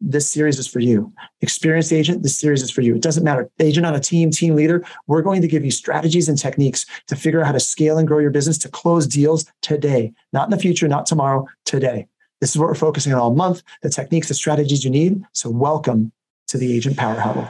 [0.00, 1.12] this series is for you.
[1.40, 2.94] Experienced agent, this series is for you.
[2.94, 3.50] It doesn't matter.
[3.58, 7.16] Agent on a team, team leader, we're going to give you strategies and techniques to
[7.16, 10.50] figure out how to scale and grow your business to close deals today, not in
[10.50, 12.06] the future, not tomorrow, today.
[12.40, 15.22] This is what we're focusing on all month the techniques, the strategies you need.
[15.32, 16.12] So, welcome
[16.48, 17.48] to the Agent Power Huddle.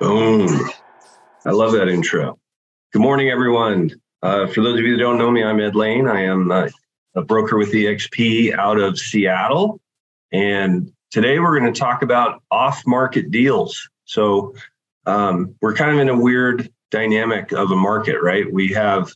[0.00, 0.48] Boom.
[1.44, 2.38] I love that intro.
[2.92, 3.92] Good morning, everyone.
[4.22, 6.08] Uh, for those of you that don't know me, I'm Ed Lane.
[6.08, 6.68] I am uh,
[7.14, 9.80] a broker with EXP out of Seattle.
[10.32, 13.88] And Today, we're going to talk about off market deals.
[14.04, 14.54] So,
[15.06, 18.44] um, we're kind of in a weird dynamic of a market, right?
[18.52, 19.14] We have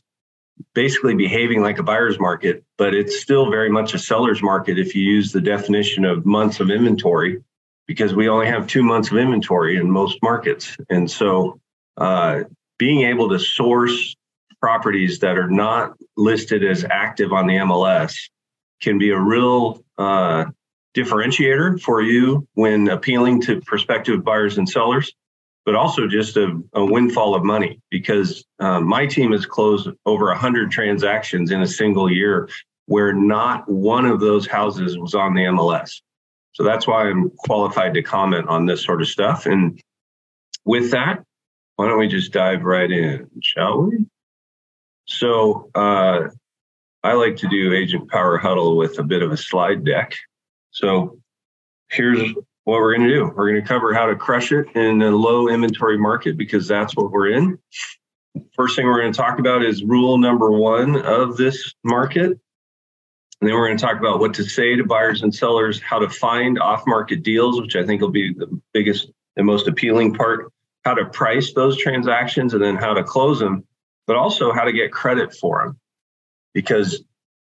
[0.73, 4.95] basically behaving like a buyer's market, but it's still very much a seller's market if
[4.95, 7.43] you use the definition of months of inventory,
[7.85, 10.75] because we only have two months of inventory in most markets.
[10.89, 11.61] And so,
[11.97, 12.45] uh,
[12.79, 14.15] being able to source
[14.59, 18.15] properties that are not listed as active on the MLS
[18.81, 20.45] can be a real uh,
[20.95, 25.13] differentiator for you when appealing to prospective buyers and sellers,
[25.65, 30.25] but also just a, a windfall of money because um, my team has closed over
[30.27, 32.49] 100 transactions in a single year
[32.87, 36.01] where not one of those houses was on the MLS.
[36.53, 39.45] So that's why I'm qualified to comment on this sort of stuff.
[39.45, 39.79] And
[40.65, 41.23] with that,
[41.75, 44.05] why don't we just dive right in, shall we?
[45.05, 46.27] So uh,
[47.03, 50.15] I like to do Agent Power Huddle with a bit of a slide deck.
[50.71, 51.19] So
[51.89, 52.33] here's
[52.63, 53.25] what we're going to do.
[53.25, 56.95] We're going to cover how to crush it in a low inventory market because that's
[56.95, 57.59] what we're in.
[58.55, 62.39] First thing we're going to talk about is rule number one of this market.
[63.41, 65.99] And then we're going to talk about what to say to buyers and sellers, how
[65.99, 70.13] to find off market deals, which I think will be the biggest and most appealing
[70.13, 70.51] part,
[70.85, 73.65] how to price those transactions, and then how to close them,
[74.05, 75.79] but also how to get credit for them.
[76.53, 77.03] Because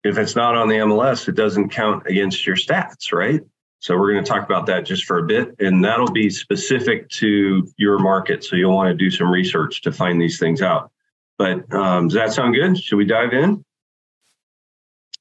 [0.05, 3.41] if it's not on the MLS, it doesn't count against your stats, right?
[3.81, 7.09] So we're going to talk about that just for a bit, and that'll be specific
[7.11, 8.43] to your market.
[8.45, 10.91] So you'll want to do some research to find these things out.
[11.39, 12.77] But um, does that sound good?
[12.77, 13.65] Should we dive in?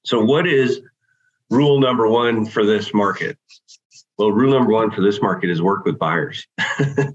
[0.04, 0.82] So, what is
[1.52, 3.38] rule number one for this market?
[4.18, 6.48] Well, rule number one for this market is work with buyers,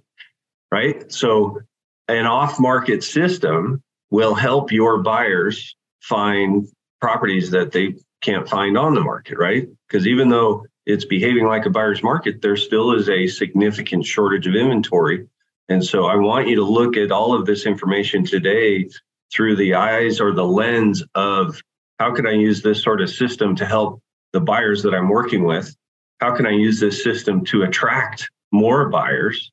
[0.70, 1.10] right?
[1.10, 1.60] So,
[2.06, 6.68] an off market system will help your buyers find
[7.02, 9.68] properties that they can't find on the market, right?
[9.88, 14.46] Because even though it's behaving like a buyer's market, there still is a significant shortage
[14.46, 15.26] of inventory.
[15.68, 18.88] And so I want you to look at all of this information today
[19.34, 21.60] through the eyes or the lens of
[21.98, 24.00] how can I use this sort of system to help
[24.32, 25.74] the buyers that I'm working with?
[26.20, 29.50] How can I use this system to attract more buyers?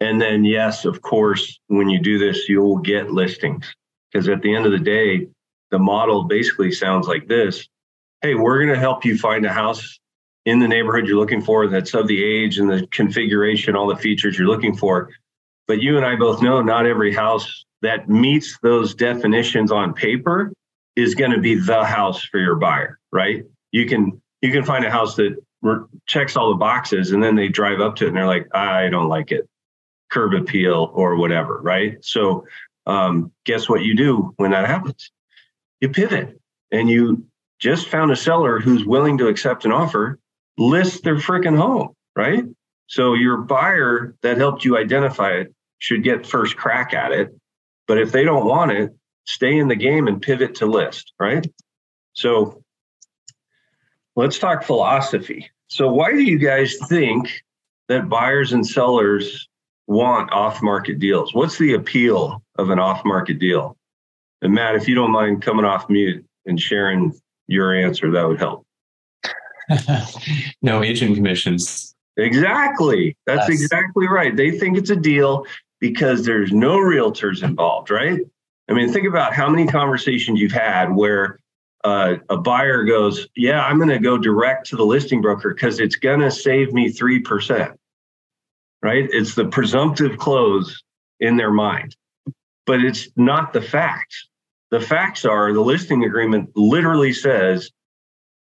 [0.00, 3.74] And then, yes, of course, when you do this, you'll get listings.
[4.12, 5.28] Because at the end of the day,
[5.70, 7.68] the model basically sounds like this
[8.22, 9.98] Hey, we're going to help you find a house
[10.44, 13.96] in the neighborhood you're looking for that's of the age and the configuration, all the
[13.96, 15.10] features you're looking for.
[15.66, 20.52] But you and I both know not every house that meets those definitions on paper
[20.96, 23.44] is going to be the house for your buyer, right?
[23.72, 25.36] You can you can find a house that
[26.06, 28.88] checks all the boxes and then they drive up to it and they're like, I
[28.88, 29.48] don't like it,
[30.10, 31.98] curb appeal or whatever, right?
[32.02, 32.46] So
[32.86, 35.10] um, guess what you do when that happens?
[35.80, 37.26] You pivot and you
[37.58, 40.18] just found a seller who's willing to accept an offer,
[40.56, 42.44] list their freaking home, right?
[42.86, 47.34] So your buyer that helped you identify it should get first crack at it.
[47.86, 48.94] But if they don't want it,
[49.26, 51.46] stay in the game and pivot to list, right?
[52.12, 52.62] So
[54.16, 55.50] let's talk philosophy.
[55.68, 57.42] So why do you guys think
[57.88, 59.48] that buyers and sellers
[59.86, 61.34] want off-market deals?
[61.34, 63.76] What's the appeal of an off-market deal?
[64.42, 67.12] And Matt, if you don't mind coming off mute and sharing
[67.46, 68.64] your answer, that would help.
[70.62, 71.94] no agent commissions.
[72.16, 73.16] Exactly.
[73.26, 73.62] That's yes.
[73.62, 74.36] exactly right.
[74.36, 75.46] They think it's a deal
[75.80, 78.20] because there's no realtors involved, right?
[78.68, 81.40] I mean, think about how many conversations you've had where
[81.84, 85.80] uh, a buyer goes, Yeah, I'm going to go direct to the listing broker because
[85.80, 87.74] it's going to save me 3%,
[88.82, 89.08] right?
[89.10, 90.82] It's the presumptive close
[91.20, 91.96] in their mind,
[92.66, 94.28] but it's not the facts.
[94.70, 97.70] The facts are the listing agreement literally says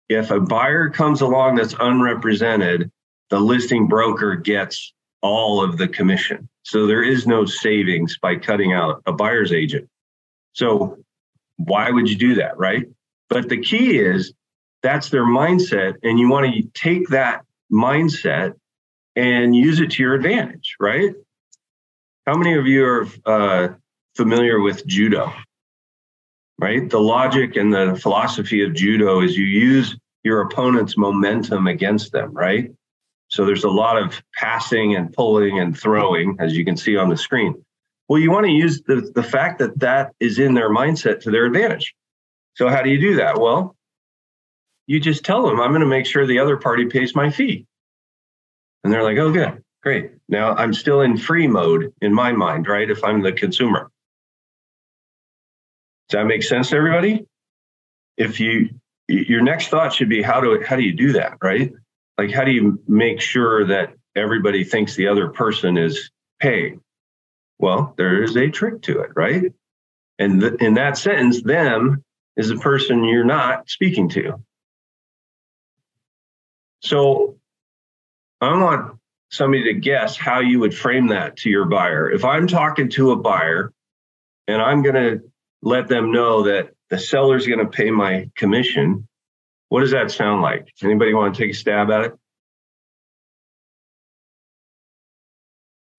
[0.09, 2.91] if a buyer comes along that's unrepresented,
[3.31, 6.49] the listing broker gets all of the commission.
[6.65, 9.89] So there is no savings by cutting out a buyer's agent.
[10.53, 10.99] So
[11.57, 12.87] why would you do that, right?
[13.29, 14.33] But the key is
[14.83, 18.55] that's their mindset, and you want to take that mindset
[19.17, 21.15] and use it to your advantage, right?
[22.27, 23.69] How many of you are uh,
[24.17, 25.33] familiar with judo?
[26.63, 26.89] Right?
[26.89, 32.33] The logic and the philosophy of judo is you use your opponent's momentum against them,
[32.33, 32.71] right?
[33.29, 37.09] So there's a lot of passing and pulling and throwing, as you can see on
[37.09, 37.65] the screen.
[38.09, 41.31] Well, you want to use the, the fact that that is in their mindset to
[41.31, 41.95] their advantage.
[42.55, 43.41] So, how do you do that?
[43.41, 43.75] Well,
[44.87, 47.67] you just tell them, I'm going to make sure the other party pays my fee.
[48.85, 50.13] And they're like, oh, good, great.
[50.29, 52.91] Now I'm still in free mode in my mind, right?
[52.91, 53.91] If I'm the consumer.
[56.13, 57.25] Does that make sense to everybody?
[58.19, 58.69] If you,
[59.09, 61.73] your next thought should be how do how do you do that, right?
[62.19, 66.83] Like how do you make sure that everybody thinks the other person is paying?
[67.59, 69.55] Well, there is a trick to it, right?
[70.19, 72.05] And th- in that sentence, them
[72.37, 74.35] is the person you're not speaking to.
[76.81, 77.39] So
[78.43, 78.99] I want
[79.31, 82.11] somebody to guess how you would frame that to your buyer.
[82.11, 83.73] If I'm talking to a buyer
[84.47, 85.32] and I'm going to
[85.63, 89.09] let them know that the seller's going to pay my commission,
[89.69, 90.69] what does that sound like?
[90.83, 92.13] Anybody want to take a stab at it?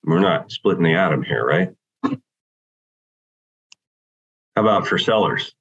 [0.03, 1.69] We're not splitting the atom here, right?
[4.55, 5.55] How about for sellers?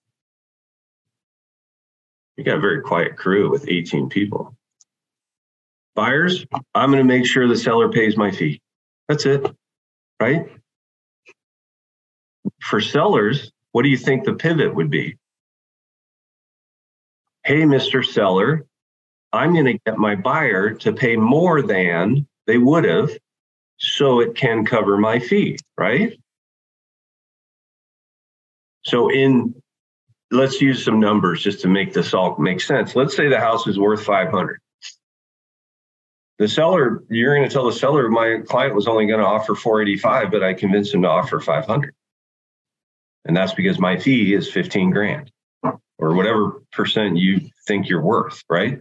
[2.36, 4.56] You got a very quiet crew with 18 people.
[5.94, 6.44] Buyers,
[6.74, 8.60] I'm going to make sure the seller pays my fee.
[9.08, 9.46] That's it,
[10.18, 10.46] right?
[12.60, 15.18] For sellers, what do you think the pivot would be?
[17.44, 18.04] Hey, Mr.
[18.04, 18.66] Seller,
[19.32, 23.10] I'm going to get my buyer to pay more than they would have
[23.78, 26.16] so it can cover my fee, right?
[28.84, 29.54] So in
[30.30, 32.96] let's use some numbers just to make this all make sense.
[32.96, 34.58] Let's say the house is worth 500.
[36.38, 39.54] The seller, you're going to tell the seller, my client was only going to offer
[39.54, 41.94] 485, but I convinced him to offer 500.
[43.24, 45.30] And that's because my fee is 15 grand
[45.98, 48.80] or whatever percent you think you're worth, right?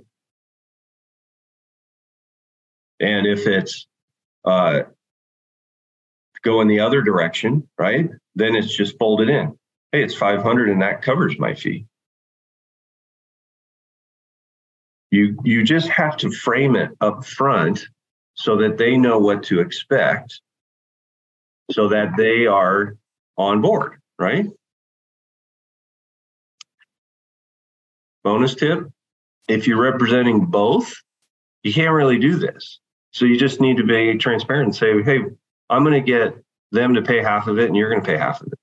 [2.99, 3.87] And if it's
[4.45, 4.81] uh,
[6.43, 8.09] going the other direction, right?
[8.35, 9.57] Then it's just folded in.
[9.91, 11.85] Hey, it's 500 and that covers my fee.
[15.11, 17.85] You, you just have to frame it up front
[18.33, 20.41] so that they know what to expect
[21.71, 22.97] so that they are
[23.37, 24.45] on board, right?
[28.23, 28.87] Bonus tip
[29.47, 30.93] if you're representing both,
[31.63, 32.79] you can't really do this.
[33.11, 35.19] So you just need to be transparent and say, hey,
[35.69, 36.35] I'm going to get
[36.71, 38.59] them to pay half of it and you're going to pay half of it.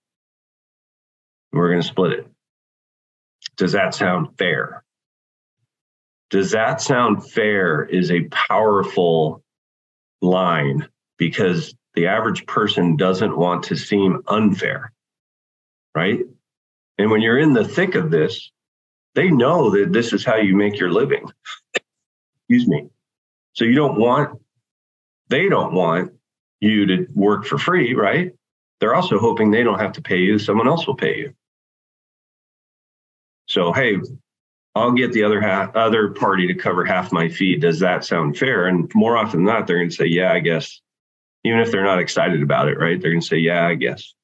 [1.53, 2.27] We're going to split it.
[3.57, 4.85] Does that sound fair?
[6.31, 9.43] Does that sound fair is a powerful
[10.21, 14.93] line because the average person doesn't want to seem unfair,
[15.99, 16.21] right?
[16.97, 18.53] And when you're in the thick of this,
[19.17, 21.29] they know that this is how you make your living.
[22.49, 22.89] Excuse me.
[23.55, 24.41] So you don't want,
[25.29, 26.13] they don't want
[26.61, 28.33] you to work for free, right?
[28.79, 31.35] They're also hoping they don't have to pay you, someone else will pay you.
[33.47, 33.97] So, hey,
[34.77, 37.57] I'll get the other half, other party to cover half my fee.
[37.57, 38.67] Does that sound fair?
[38.67, 40.81] And more often than not, they're going to say, yeah, I guess.
[41.45, 43.01] Even if they're not excited about it, right?
[43.01, 44.15] They're going to say, yeah, I guess.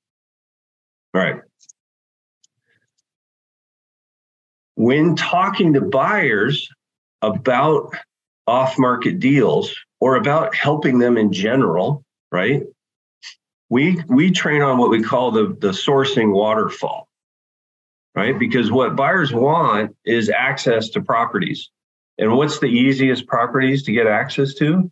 [1.14, 1.40] All right.
[4.76, 6.68] When talking to buyers
[7.22, 7.94] about
[8.46, 12.62] off market deals or about helping them in general, right?
[13.70, 17.08] We, we train on what we call the, the sourcing waterfall
[18.14, 18.38] right?
[18.38, 21.70] Because what buyers want is access to properties.
[22.18, 24.90] And what's the easiest properties to get access to?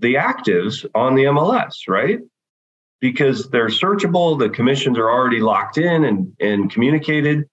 [0.00, 2.18] The actives on the MLS, right?
[3.00, 7.44] Because they're searchable, the commissions are already locked in and, and communicated.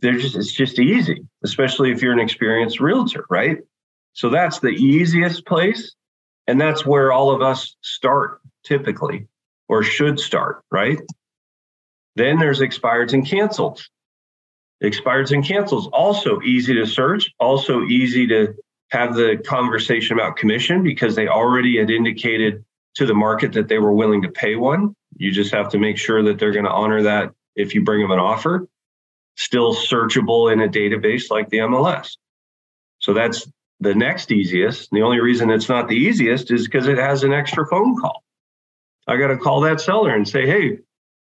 [0.00, 3.58] They're just it's just easy, especially if you're an experienced realtor, right?
[4.12, 5.94] So that's the easiest place.
[6.46, 9.26] And that's where all of us start typically
[9.68, 10.98] or should start, right?
[12.16, 13.88] Then there's expireds and cancels.
[14.82, 18.54] Expireds and cancels, also easy to search, also easy to
[18.90, 22.64] have the conversation about commission because they already had indicated
[22.94, 24.94] to the market that they were willing to pay one.
[25.16, 28.00] You just have to make sure that they're going to honor that if you bring
[28.00, 28.66] them an offer.
[29.38, 32.16] Still searchable in a database like the MLS.
[32.98, 34.90] So that's the next easiest.
[34.90, 38.24] The only reason it's not the easiest is because it has an extra phone call.
[39.06, 40.78] I got to call that seller and say, hey,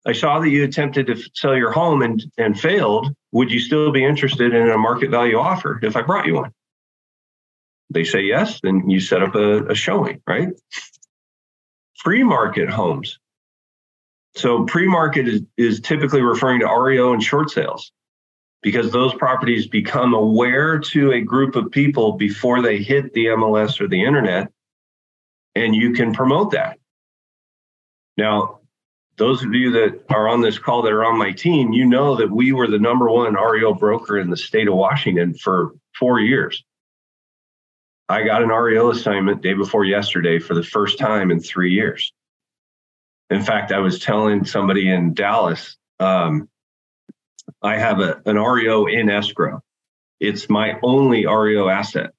[0.05, 3.15] I saw that you attempted to sell your home and, and failed.
[3.31, 6.51] Would you still be interested in a market value offer if I brought you one?
[7.91, 10.49] They say yes, then you set up a, a showing, right?
[11.99, 13.19] Pre market homes.
[14.35, 17.93] So pre market is, is typically referring to REO and short sales
[18.61, 23.81] because those properties become aware to a group of people before they hit the MLS
[23.81, 24.51] or the internet,
[25.55, 26.77] and you can promote that.
[28.17, 28.59] Now,
[29.17, 32.15] those of you that are on this call that are on my team, you know
[32.15, 36.19] that we were the number one REO broker in the state of Washington for four
[36.19, 36.63] years.
[38.09, 42.11] I got an REO assignment day before yesterday for the first time in three years.
[43.29, 46.49] In fact, I was telling somebody in Dallas, um,
[47.61, 49.61] I have a, an REO in escrow.
[50.19, 52.11] It's my only REO asset.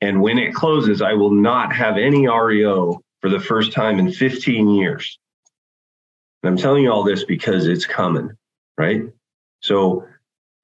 [0.00, 4.10] And when it closes, I will not have any REO for the first time in
[4.10, 5.18] 15 years.
[6.42, 8.30] And I'm telling you all this because it's coming,
[8.76, 9.02] right?
[9.60, 10.08] So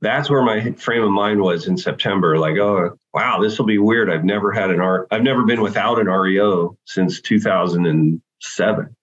[0.01, 2.37] that's where my frame of mind was in September.
[2.39, 4.11] Like, oh, wow, this will be weird.
[4.11, 5.07] I've never had an R.
[5.11, 8.97] I've never been without an REO since 2007.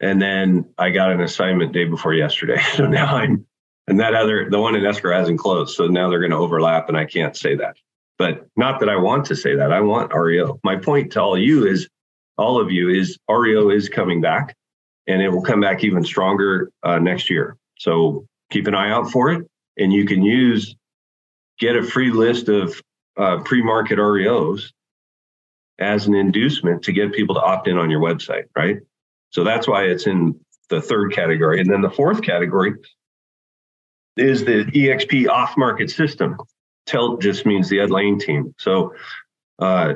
[0.00, 2.60] And then I got an assignment day before yesterday.
[2.76, 3.46] So now I'm,
[3.86, 5.74] and that other, the one in escrow hasn't closed.
[5.74, 7.76] So now they're going to overlap and I can't say that.
[8.18, 9.72] But not that I want to say that.
[9.72, 10.60] I want REO.
[10.62, 11.88] My point to all you is,
[12.36, 14.54] all of you is REO is coming back
[15.06, 17.56] and it will come back even stronger uh, next year.
[17.78, 19.48] So keep an eye out for it.
[19.76, 20.76] And you can use,
[21.58, 22.80] get a free list of
[23.16, 24.72] uh, pre market REOs
[25.78, 28.78] as an inducement to get people to opt in on your website, right?
[29.30, 31.60] So that's why it's in the third category.
[31.60, 32.74] And then the fourth category
[34.16, 36.36] is the ELT off market system.
[36.86, 38.54] ELT just means the Ed Lane team.
[38.58, 38.94] So
[39.58, 39.94] uh,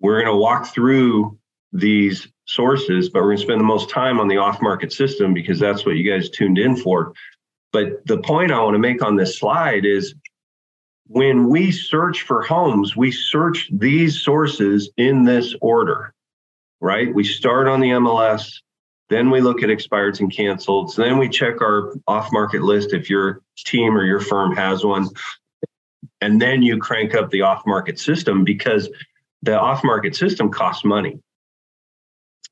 [0.00, 1.38] we're going to walk through
[1.72, 5.34] these sources, but we're going to spend the most time on the off market system
[5.34, 7.12] because that's what you guys tuned in for.
[7.72, 10.14] But the point I want to make on this slide is
[11.08, 16.14] when we search for homes, we search these sources in this order
[16.80, 17.12] right?
[17.12, 18.60] We start on the MLS,
[19.08, 20.92] then we look at expireds and canceled.
[20.92, 24.84] So then we check our off market list if your team or your firm has
[24.84, 25.08] one.
[26.20, 28.88] And then you crank up the off market system because
[29.42, 31.20] the off market system costs money.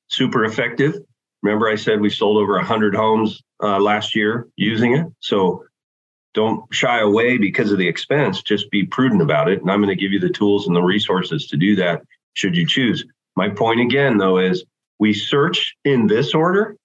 [0.09, 0.95] Super effective.
[1.43, 5.07] Remember, I said we sold over 100 homes uh, last year using it.
[5.21, 5.65] So
[6.35, 8.43] don't shy away because of the expense.
[8.43, 9.61] Just be prudent about it.
[9.61, 12.03] And I'm going to give you the tools and the resources to do that
[12.35, 13.05] should you choose.
[13.37, 14.65] My point again, though, is
[14.99, 16.77] we search in this order,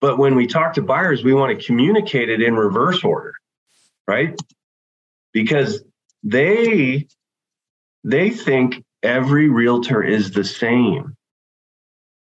[0.00, 3.32] but when we talk to buyers, we want to communicate it in reverse order,
[4.06, 4.38] right?
[5.32, 5.82] Because
[6.22, 7.06] they
[8.04, 11.16] they think every realtor is the same.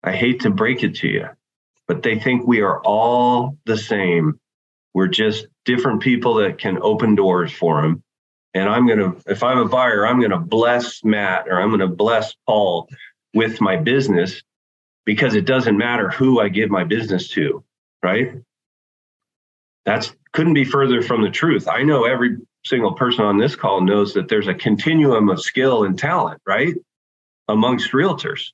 [0.04, 1.30] I hate to break it to you,
[1.88, 4.40] but they think we are all the same.
[4.94, 8.04] We're just different people that can open doors for them.
[8.54, 11.70] And I'm going to, if I'm a buyer, I'm going to bless Matt or I'm
[11.70, 12.88] going to bless Paul
[13.34, 14.42] with my business
[15.06, 17.64] because it doesn't matter who I give my business to,
[18.02, 18.42] right?
[19.86, 21.68] That's couldn't be further from the truth.
[21.68, 25.84] I know every single person on this call knows that there's a continuum of skill
[25.84, 26.74] and talent, right?
[27.48, 28.52] Amongst realtors.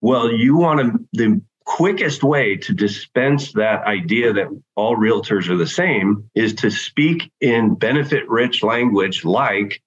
[0.00, 5.56] Well, you want to, the quickest way to dispense that idea that all realtors are
[5.56, 9.82] the same is to speak in benefit rich language like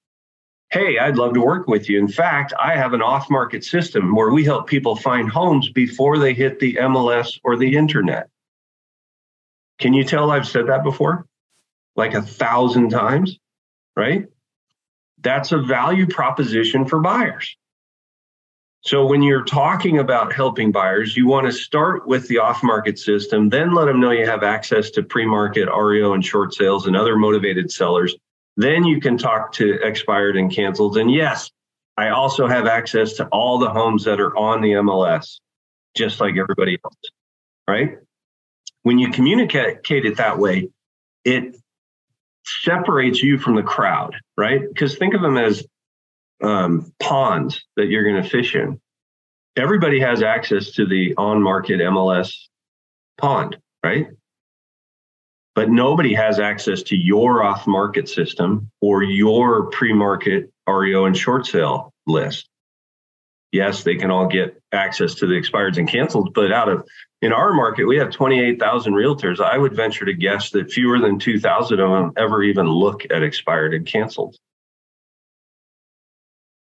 [0.72, 2.00] hey, I'd love to work with you.
[2.00, 6.18] In fact, I have an off market system where we help people find homes before
[6.18, 8.30] they hit the MLS or the internet.
[9.80, 11.26] Can you tell I've said that before?
[11.96, 13.38] Like a thousand times,
[13.98, 14.28] right?
[15.20, 17.58] That's a value proposition for buyers.
[18.84, 23.50] So when you're talking about helping buyers, you want to start with the off-market system,
[23.50, 27.16] then let them know you have access to pre-market REO and short sales and other
[27.16, 28.16] motivated sellers
[28.58, 30.98] then you can talk to expired and canceled.
[30.98, 31.50] And yes,
[31.98, 35.40] I also have access to all the homes that are on the MLS,
[35.96, 36.96] just like everybody else.
[37.68, 37.98] Right?
[38.84, 40.70] When you communicate it that way,
[41.24, 41.56] it
[42.44, 44.62] separates you from the crowd, right?
[44.68, 45.64] Because think of them as
[46.42, 48.80] um, ponds that you're going to fish in.
[49.56, 52.34] Everybody has access to the on market MLS
[53.18, 54.08] pond, right?
[55.56, 61.18] But nobody has access to your off market system or your pre market REO and
[61.18, 62.48] short sale list.
[63.52, 66.88] Yes, they can all get access to the expireds and canceled, but out of
[67.22, 69.40] in our market, we have 28,000 realtors.
[69.40, 73.22] I would venture to guess that fewer than 2,000 of them ever even look at
[73.22, 74.36] expired and canceled.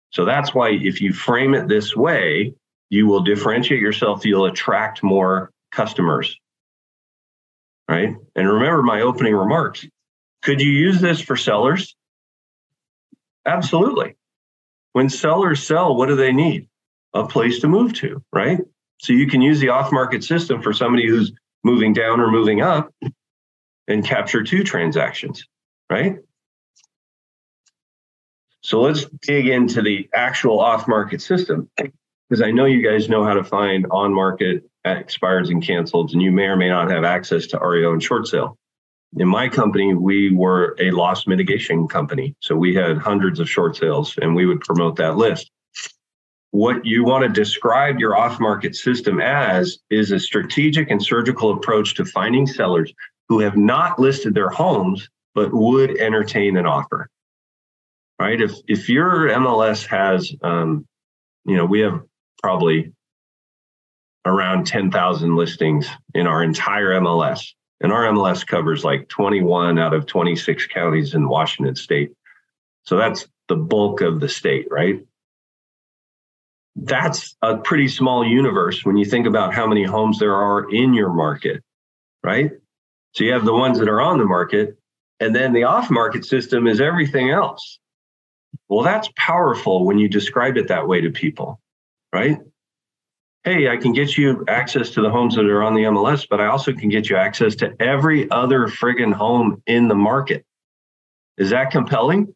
[0.09, 2.53] So that's why if you frame it this way,
[2.89, 6.37] you will differentiate yourself, you'll attract more customers.
[7.87, 8.15] Right.
[8.35, 9.85] And remember my opening remarks.
[10.41, 11.95] Could you use this for sellers?
[13.45, 14.15] Absolutely.
[14.93, 16.67] When sellers sell, what do they need?
[17.13, 18.59] A place to move to, right?
[18.99, 22.61] So you can use the off market system for somebody who's moving down or moving
[22.61, 22.93] up
[23.87, 25.45] and capture two transactions,
[25.89, 26.19] right?
[28.61, 33.23] So let's dig into the actual off market system because I know you guys know
[33.25, 37.03] how to find on market expires and cancels, and you may or may not have
[37.03, 38.57] access to REO and short sale.
[39.17, 42.35] In my company, we were a loss mitigation company.
[42.39, 45.51] So we had hundreds of short sales and we would promote that list.
[46.49, 51.51] What you want to describe your off market system as is a strategic and surgical
[51.51, 52.91] approach to finding sellers
[53.29, 57.09] who have not listed their homes but would entertain an offer.
[58.19, 58.39] Right?
[58.39, 60.85] If if your MLS has, um,
[61.45, 62.01] you know, we have
[62.41, 62.93] probably
[64.25, 67.47] around ten thousand listings in our entire MLS,
[67.81, 72.11] and our MLS covers like twenty one out of twenty six counties in Washington State.
[72.83, 75.05] So that's the bulk of the state, right?
[76.75, 80.93] That's a pretty small universe when you think about how many homes there are in
[80.93, 81.61] your market,
[82.23, 82.51] right?
[83.13, 84.77] So you have the ones that are on the market,
[85.19, 87.79] and then the off market system is everything else.
[88.69, 91.59] Well, that's powerful when you describe it that way to people,
[92.11, 92.39] right?
[93.45, 96.39] Hey, I can get you access to the homes that are on the MLS, but
[96.39, 100.45] I also can get you access to every other friggin' home in the market.
[101.37, 102.33] Is that compelling?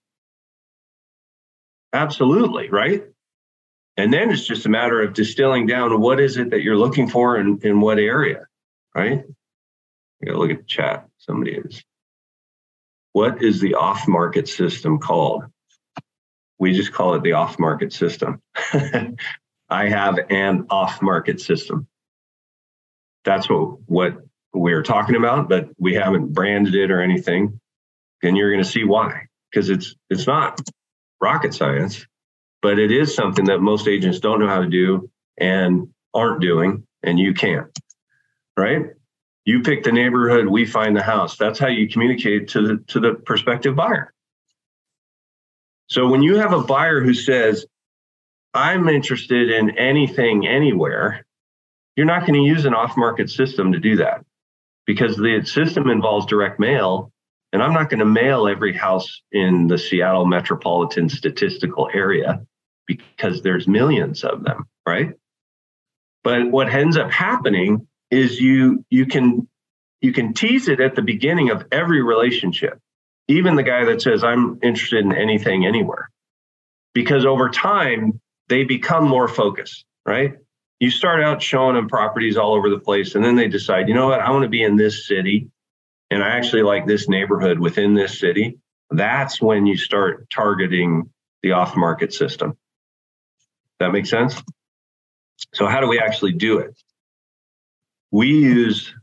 [1.93, 3.05] Absolutely, right?
[3.95, 7.09] And then it's just a matter of distilling down what is it that you're looking
[7.09, 8.45] for in, in what area,
[8.93, 9.23] right?
[10.21, 11.07] I gotta look at the chat.
[11.19, 11.83] Somebody is.
[13.13, 15.45] What is the off market system called?
[16.59, 18.41] We just call it the off market system.
[19.69, 21.87] I have an off market system.
[23.25, 24.13] That's what, what
[24.53, 27.59] we're talking about, but we haven't branded it or anything.
[28.23, 30.59] And you're going to see why, because it's it's not
[31.21, 32.05] rocket science,
[32.61, 36.87] but it is something that most agents don't know how to do and aren't doing,
[37.03, 37.67] and you can't,
[38.57, 38.87] Right?
[39.45, 41.37] You pick the neighborhood, we find the house.
[41.37, 44.13] That's how you communicate to the to the prospective buyer.
[45.87, 47.65] So when you have a buyer who says,
[48.53, 51.25] I'm interested in anything anywhere,
[51.95, 54.25] you're not going to use an off-market system to do that
[54.85, 57.11] because the system involves direct mail
[57.53, 62.41] and I'm not going to mail every house in the Seattle metropolitan statistical area
[62.85, 65.13] because there's millions of them, right?
[66.23, 69.47] But what ends up happening is you you can
[70.01, 72.79] you can tease it at the beginning of every relationship
[73.27, 76.09] even the guy that says i'm interested in anything anywhere
[76.93, 80.35] because over time they become more focused right?
[80.79, 83.93] You start out showing them properties all over the place and then they decide you
[83.93, 84.21] know what?
[84.21, 85.51] I want to be in this city
[86.09, 88.57] and i actually like this neighborhood within this city.
[88.89, 91.09] That's when you start targeting
[91.43, 92.57] the off market system.
[93.79, 94.41] That makes sense?
[95.53, 96.75] So how do we actually do it?
[98.09, 98.93] We use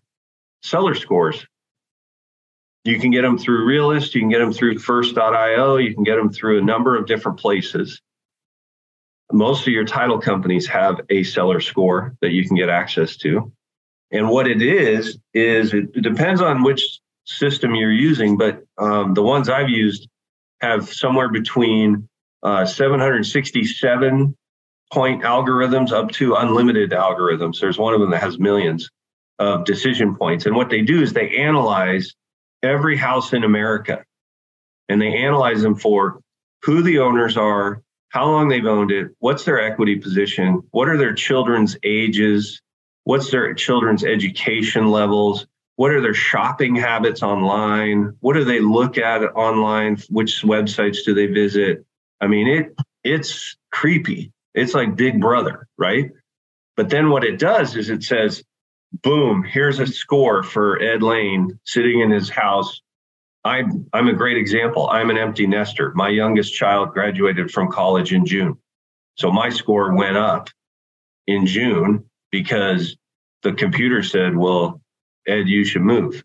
[0.62, 1.46] seller scores.
[2.84, 6.16] You can get them through Realist, you can get them through first.io, you can get
[6.16, 8.00] them through a number of different places.
[9.34, 13.52] Most of your title companies have a seller score that you can get access to.
[14.12, 19.24] And what it is, is it, depends on which system you're using, but um, the
[19.24, 20.08] ones I've used
[20.60, 22.08] have somewhere between
[22.44, 24.36] uh, 767
[24.92, 27.58] point algorithms up to unlimited algorithms.
[27.60, 28.88] There's one of them that has millions
[29.40, 30.46] of decision points.
[30.46, 32.14] And what they do is they analyze
[32.62, 34.04] every house in America
[34.88, 36.20] and they analyze them for
[36.62, 37.82] who the owners are,
[38.14, 42.62] how long they've owned it, what's their equity position, what are their children's ages,
[43.02, 48.98] what's their children's education levels, what are their shopping habits online, what do they look
[48.98, 51.84] at online, which websites do they visit.
[52.20, 54.30] I mean, it it's creepy.
[54.54, 56.12] It's like Big Brother, right?
[56.76, 58.44] But then what it does is it says,
[59.02, 62.80] boom, here's a score for Ed Lane sitting in his house.
[63.44, 64.88] I'm, I'm a great example.
[64.88, 65.92] I'm an empty nester.
[65.94, 68.58] My youngest child graduated from college in June.
[69.16, 70.48] So my score went up
[71.26, 72.96] in June because
[73.42, 74.80] the computer said, well,
[75.26, 76.24] Ed, you should move.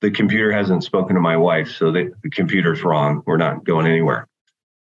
[0.00, 3.22] The computer hasn't spoken to my wife, so the, the computer's wrong.
[3.24, 4.26] We're not going anywhere.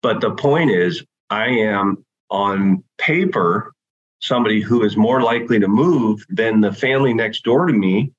[0.01, 3.73] But the point is, I am on paper
[4.21, 8.11] somebody who is more likely to move than the family next door to me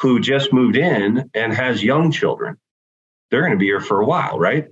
[0.00, 2.56] who just moved in and has young children.
[3.32, 4.68] They're going to be here for a while, right?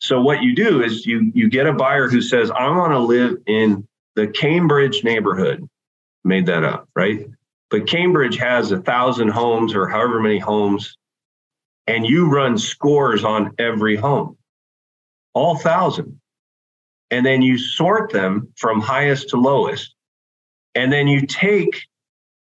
[0.00, 2.98] So what you do is you you get a buyer who says, I want to
[2.98, 3.86] live in
[4.16, 5.68] the Cambridge neighborhood.
[6.24, 7.28] Made that up, right?
[7.70, 10.96] But Cambridge has a thousand homes or however many homes,
[11.86, 14.36] and you run scores on every home,
[15.32, 16.20] all thousand.
[17.12, 19.94] And then you sort them from highest to lowest.
[20.74, 21.86] And then you take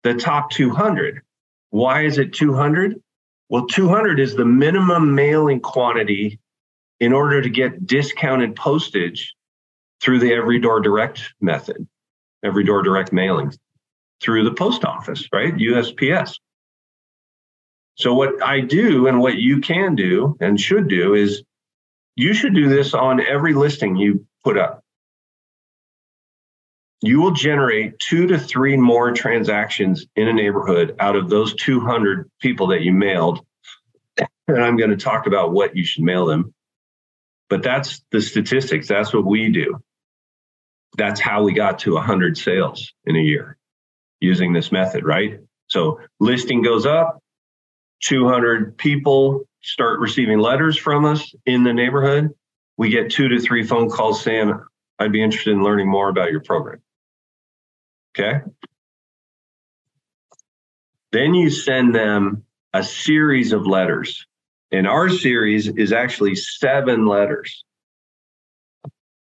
[0.02, 1.22] the top 200.
[1.70, 3.00] Why is it 200?
[3.48, 6.40] Well, 200 is the minimum mailing quantity
[6.98, 9.34] in order to get discounted postage
[10.00, 11.86] through the every door direct method,
[12.44, 13.52] every door direct mailing
[14.20, 15.54] through the post office, right?
[15.54, 16.38] USPS.
[17.94, 21.42] So, what I do and what you can do and should do is
[22.14, 24.82] you should do this on every listing you put up.
[27.06, 32.28] You will generate two to three more transactions in a neighborhood out of those 200
[32.40, 33.46] people that you mailed.
[34.48, 36.52] And I'm going to talk about what you should mail them.
[37.48, 38.88] But that's the statistics.
[38.88, 39.80] That's what we do.
[40.96, 43.56] That's how we got to 100 sales in a year
[44.18, 45.38] using this method, right?
[45.68, 47.22] So listing goes up,
[48.02, 52.30] 200 people start receiving letters from us in the neighborhood.
[52.76, 54.54] We get two to three phone calls saying,
[54.98, 56.80] I'd be interested in learning more about your program.
[58.18, 58.40] Okay.
[61.12, 64.26] Then you send them a series of letters.
[64.72, 67.64] And our series is actually seven letters.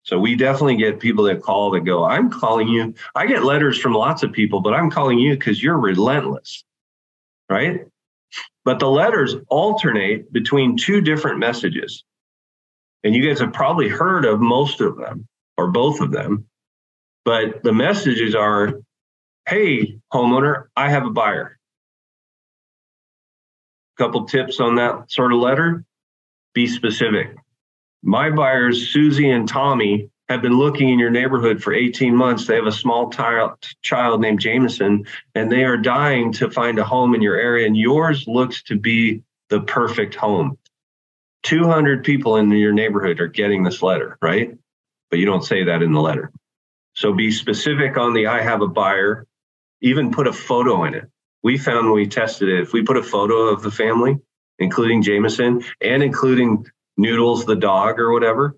[0.04, 2.94] So we definitely get people that call that go, I'm calling you.
[3.14, 6.64] I get letters from lots of people, but I'm calling you because you're relentless.
[7.50, 7.82] Right.
[8.64, 12.04] But the letters alternate between two different messages.
[13.04, 15.28] And you guys have probably heard of most of them
[15.58, 16.46] or both of them.
[17.24, 18.82] But the messages are
[19.48, 21.60] Hey, homeowner, I have a buyer.
[23.96, 25.86] Couple tips on that sort of letter
[26.56, 27.36] be specific.
[28.02, 32.48] My buyers, Susie and Tommy, have been looking in your neighborhood for 18 months.
[32.48, 35.06] They have a small child named Jameson,
[35.36, 37.68] and they are dying to find a home in your area.
[37.68, 40.58] And yours looks to be the perfect home.
[41.44, 44.58] 200 people in your neighborhood are getting this letter, right?
[45.12, 46.32] But you don't say that in the letter.
[46.96, 49.28] So be specific on the I have a buyer,
[49.86, 51.06] even put a photo in it.
[51.44, 54.18] We found when we tested it, if we put a photo of the family,
[54.58, 56.66] including Jameson and including
[56.98, 58.58] Noodles, the dog, or whatever,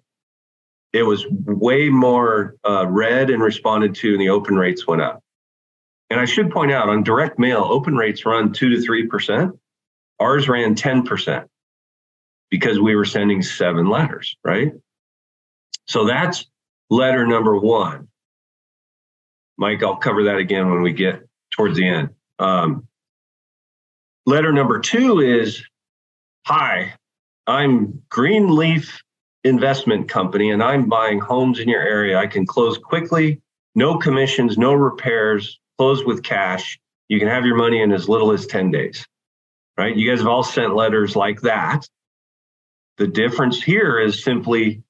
[0.94, 5.22] it was way more uh, read and responded to, and the open rates went up.
[6.10, 9.60] And I should point out on direct mail, open rates run two to three percent.
[10.20, 11.46] Ours ran 10%
[12.50, 14.72] because we were sending seven letters, right?
[15.88, 16.46] So that's
[16.90, 18.08] letter number one.
[19.58, 22.10] Mike, I'll cover that again when we get towards the end.
[22.40, 22.88] Um,
[24.26, 25.64] letter number two is
[26.46, 26.94] Hi,
[27.46, 29.02] I'm Greenleaf
[29.44, 32.18] investment company and I'm buying homes in your area.
[32.18, 33.42] I can close quickly,
[33.76, 36.80] no commissions, no repairs, close with cash.
[37.08, 39.06] You can have your money in as little as 10 days,
[39.78, 39.96] right?
[39.96, 41.88] You guys have all sent letters like that.
[42.98, 44.84] The difference here is simply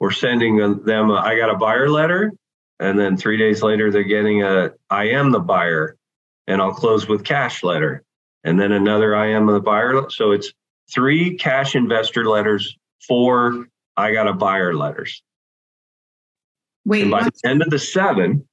[0.00, 2.32] we're sending them a, I got a buyer letter.
[2.80, 5.96] And then three days later, they're getting a I am the buyer
[6.46, 8.04] and I'll close with cash letter.
[8.42, 10.10] And then another I am the buyer.
[10.10, 10.52] So it's
[10.92, 15.22] three cash investor letters, four I got a buyer letters.
[16.84, 17.02] Wait.
[17.02, 18.46] And by the end of the seven,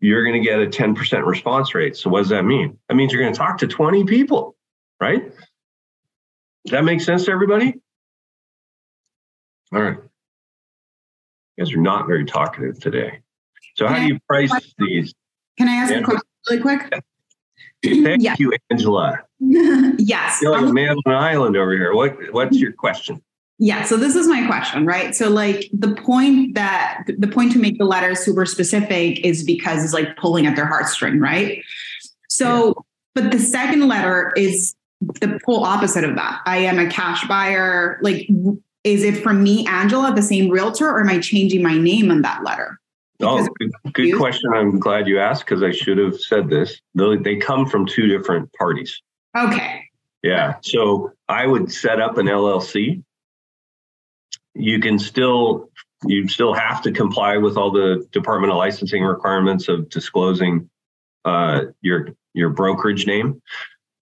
[0.00, 1.96] you're going to get a 10% response rate.
[1.96, 2.78] So what does that mean?
[2.88, 4.56] That means you're going to talk to 20 people,
[5.00, 5.24] right?
[6.64, 7.74] Does that make sense to everybody?
[9.72, 9.98] All right.
[11.58, 13.18] You guys are not very talkative today.
[13.74, 15.12] So how do you price these?
[15.58, 16.82] Can I ask a question really quick?
[17.84, 18.38] Thank yes.
[18.38, 19.18] you, Angela.
[19.40, 20.38] yes.
[20.40, 21.92] You're like a man on an island over here.
[21.94, 23.20] What What's your question?
[23.58, 25.16] Yeah, so this is my question, right?
[25.16, 29.82] So like the point that the point to make the letter super specific is because
[29.82, 31.60] it's like pulling at their heartstring, right?
[32.28, 32.72] So yeah.
[33.16, 36.40] but the second letter is the full opposite of that.
[36.46, 37.98] I am a cash buyer.
[38.00, 38.28] Like
[38.84, 42.22] is it from me, Angela, the same realtor, or am I changing my name on
[42.22, 42.78] that letter?
[43.20, 44.50] oh, good, good question.
[44.54, 46.80] I'm glad you asked because I should have said this.
[46.94, 49.00] They come from two different parties.
[49.36, 49.84] Okay.
[50.22, 50.54] Yeah.
[50.62, 53.02] So I would set up an LLC
[54.58, 55.70] you can still
[56.04, 60.68] you still have to comply with all the Department of Licensing requirements of disclosing
[61.24, 63.40] uh, your your brokerage name.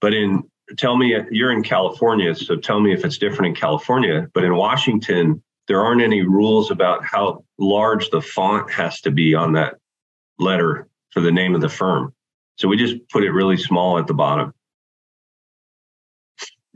[0.01, 0.43] But in
[0.77, 4.29] tell me you're in California, so tell me if it's different in California.
[4.35, 9.35] But in Washington, there aren't any rules about how large the font has to be
[9.35, 9.77] on that
[10.39, 12.13] letter for the name of the firm.
[12.57, 14.53] So we just put it really small at the bottom.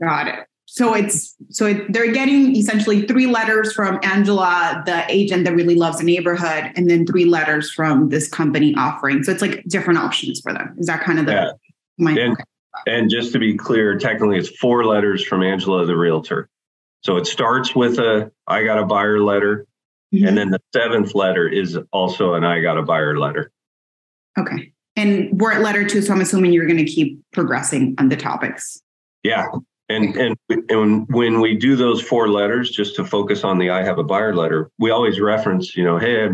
[0.01, 0.39] Got it.
[0.65, 5.75] So it's so it, they're getting essentially three letters from Angela, the agent that really
[5.75, 9.21] loves the neighborhood, and then three letters from this company offering.
[9.23, 10.73] So it's like different options for them.
[10.79, 11.51] Is that kind of the Yeah.
[11.97, 12.43] my And- okay.
[12.87, 16.49] And just to be clear, technically it's four letters from Angela, the realtor.
[17.03, 19.65] So it starts with a I got a buyer letter.
[20.13, 20.27] Mhm.
[20.27, 23.51] And then the seventh letter is also an I got a buyer letter.
[24.37, 24.71] okay.
[24.97, 28.17] And we're at letter two, so I'm assuming you're going to keep progressing on the
[28.17, 28.81] topics.
[29.23, 29.47] Yeah.
[29.87, 30.37] And, and
[30.69, 34.03] and when we do those four letters, just to focus on the I have a
[34.03, 36.29] buyer letter, we always reference, you know, hey,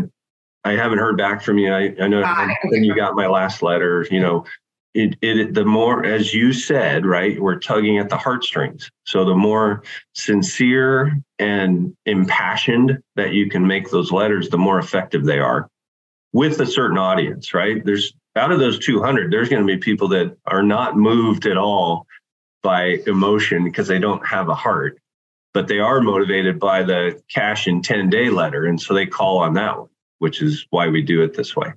[0.64, 1.72] I haven't heard back from you.
[1.72, 2.22] I, I know
[2.64, 4.44] when you got my last letter, you know,
[4.94, 8.90] it, it the more as you said, right, we're tugging at the heartstrings.
[9.04, 9.82] So the more
[10.14, 15.68] sincere and impassioned that you can make those letters, the more effective they are
[16.32, 17.84] with a certain audience, right?
[17.84, 21.56] There's out of those 200, there's going to be people that are not moved at
[21.56, 22.06] all
[22.62, 24.98] by emotion because they don't have a heart,
[25.54, 28.66] but they are motivated by the cash in 10 day letter.
[28.66, 31.72] And so they call on that one, which is why we do it this way.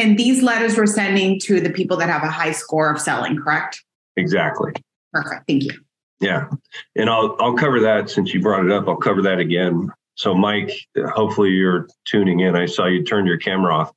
[0.00, 3.36] And these letters we're sending to the people that have a high score of selling,
[3.36, 3.84] correct?
[4.16, 4.72] Exactly.
[5.12, 5.46] Perfect.
[5.46, 5.72] Thank you.
[6.20, 6.48] Yeah.
[6.96, 8.88] And I'll, I'll cover that since you brought it up.
[8.88, 9.90] I'll cover that again.
[10.14, 10.72] So, Mike,
[11.14, 12.56] hopefully you're tuning in.
[12.56, 13.92] I saw you turned your camera off.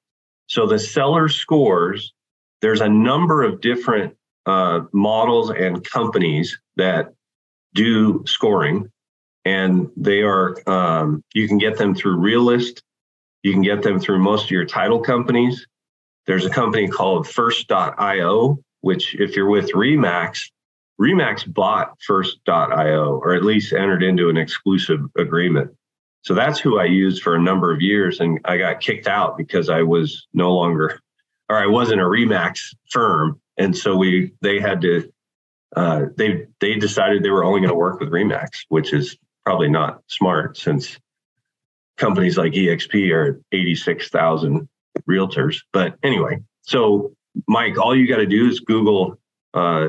[0.47, 2.13] So, the seller scores,
[2.61, 7.13] there's a number of different uh, models and companies that
[7.73, 8.89] do scoring,
[9.45, 12.83] and they are, um, you can get them through Realist.
[13.41, 15.65] You can get them through most of your title companies.
[16.25, 20.51] There's a company called First.io, which, if you're with Remax,
[20.99, 25.71] Remax bought First.io, or at least entered into an exclusive agreement.
[26.21, 29.37] So that's who I used for a number of years, and I got kicked out
[29.37, 30.99] because I was no longer,
[31.49, 35.11] or I wasn't a Remax firm, and so we they had to,
[35.75, 39.67] uh, they they decided they were only going to work with Remax, which is probably
[39.69, 40.97] not smart since
[41.97, 44.69] companies like EXP are eighty six thousand
[45.09, 45.57] realtors.
[45.71, 47.13] But anyway, so
[47.47, 49.17] Mike, all you got to do is Google
[49.53, 49.87] uh,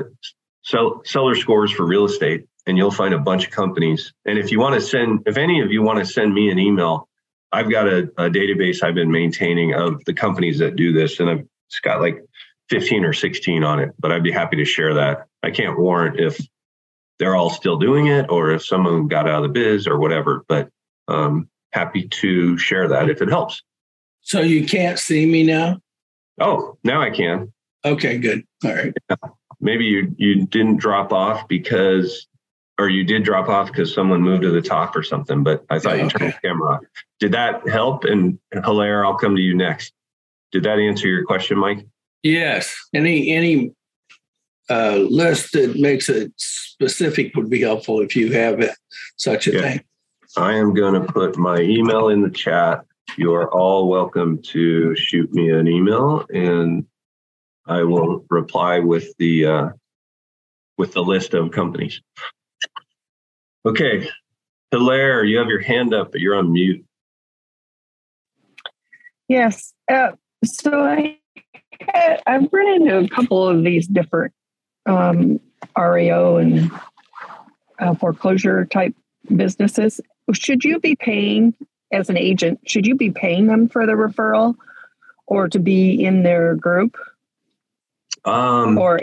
[0.63, 4.13] sell, seller scores for real estate, and you'll find a bunch of companies.
[4.25, 6.59] And if you want to send, if any of you want to send me an
[6.59, 7.07] email,
[7.51, 11.29] I've got a, a database I've been maintaining of the companies that do this, and
[11.29, 12.23] I've it's got like
[12.69, 13.93] 15 or 16 on it.
[13.99, 15.27] But I'd be happy to share that.
[15.43, 16.39] I can't warrant if
[17.19, 19.87] they're all still doing it or if some of them got out of the biz
[19.87, 20.43] or whatever.
[20.47, 20.69] But
[21.07, 23.63] um, happy to share that if it helps.
[24.25, 25.79] So you can't see me now?
[26.41, 27.53] Oh, now I can.
[27.85, 28.43] Okay, good.
[28.65, 28.93] All right.
[29.61, 32.27] maybe you you didn't drop off because
[32.79, 35.79] or you did drop off because someone moved to the top or something but i
[35.79, 36.37] thought Yeah, you turned okay.
[36.41, 36.81] the camera off
[37.21, 39.93] did that help and hilaire i'll come to you next
[40.51, 41.85] did that answer your question mike
[42.21, 42.75] Yes.
[42.93, 43.71] Any any
[44.69, 48.61] uh, list that makes it specific would be helpful if you have
[49.17, 49.61] such a Yeah.
[49.61, 49.81] thing.
[50.35, 52.83] i am going to put my email in the chat
[53.17, 56.85] you are all welcome to shoot me an email and
[57.65, 59.69] i will reply with the uh,
[60.77, 62.01] with the list of companies
[63.65, 64.07] okay
[64.71, 66.85] hilaire you have your hand up but you're on mute
[69.27, 69.73] Yes.
[69.89, 70.11] Uh,
[70.43, 71.17] so I,
[72.27, 74.33] I've run into a couple of these different
[74.85, 75.39] um,
[75.77, 76.71] REO and
[77.79, 78.95] uh, foreclosure type
[79.35, 79.99] businesses.
[80.33, 81.55] Should you be paying
[81.95, 82.59] as an agent?
[82.67, 84.55] Should you be paying them for the referral,
[85.25, 86.97] or to be in their group,
[88.25, 89.01] um or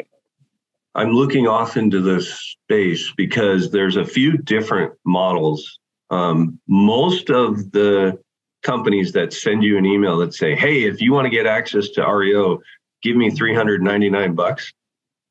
[0.94, 5.78] I'm looking off into this space because there's a few different models.
[6.10, 8.18] Um, most of the
[8.62, 11.88] companies that send you an email that say, "Hey, if you want to get access
[11.90, 12.60] to REO,
[13.02, 14.72] give me 399 bucks."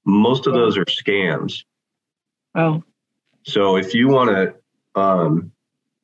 [0.04, 1.64] Most of those are scams.
[2.56, 2.82] oh,
[3.44, 5.52] So if you want to, um,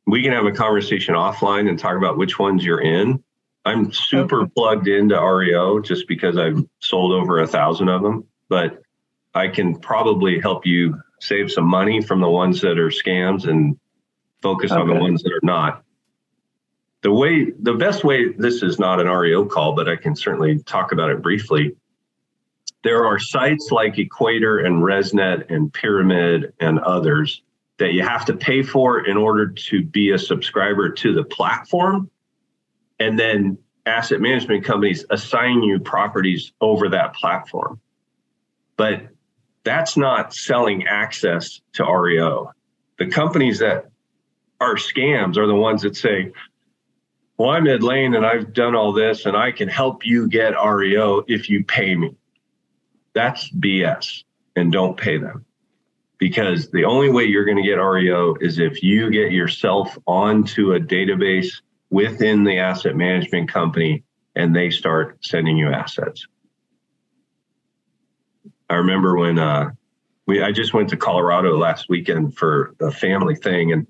[0.08, 3.22] we can have a conversation offline and talk about which ones you're in.
[3.66, 4.52] I'm super Okay.
[4.56, 8.82] plugged into REO just because I've sold over a thousand of them, but
[9.36, 13.78] I can probably help you save some money from the ones that are scams and
[14.42, 15.84] focus on the ones that are not.
[17.02, 20.60] The way, the best way, this is not an REO call, but I can certainly
[20.64, 21.76] talk about it briefly.
[22.84, 27.42] There are sites like Equator and ResNet and Pyramid and others
[27.78, 32.10] that you have to pay for in order to be a subscriber to the platform.
[33.00, 37.80] And then asset management companies assign you properties over that platform.
[38.76, 39.08] But
[39.64, 42.52] that's not selling access to REO.
[42.98, 43.86] The companies that
[44.60, 46.32] are scams are the ones that say,
[47.38, 50.54] well, I'm Ed Lane and I've done all this and I can help you get
[50.54, 52.16] REO if you pay me.
[53.14, 54.24] That's BS
[54.56, 55.46] and don't pay them.
[56.18, 60.74] Because the only way you're going to get REO is if you get yourself onto
[60.74, 64.04] a database within the asset management company
[64.36, 66.28] and they start sending you assets.
[68.70, 69.72] I remember when uh,
[70.26, 73.88] we I just went to Colorado last weekend for a family thing, and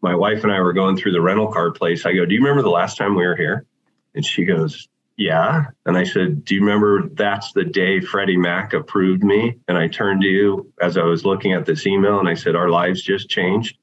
[0.00, 2.06] my wife and I were going through the rental car place.
[2.06, 3.66] I go, "Do you remember the last time we were here?"
[4.14, 8.72] And she goes, "Yeah." And I said, "Do you remember that's the day Freddie Mac
[8.72, 12.28] approved me?" And I turned to you as I was looking at this email, and
[12.28, 13.76] I said, "Our lives just changed."